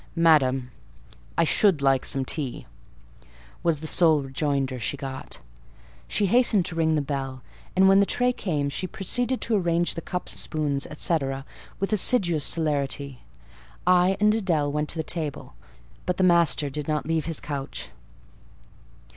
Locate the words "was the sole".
3.61-4.23